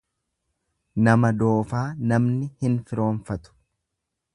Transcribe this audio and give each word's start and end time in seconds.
Nama 1.09 1.31
doofaa 1.43 1.83
namni 2.13 2.51
hin 2.65 2.83
firoomfatu. 2.91 3.59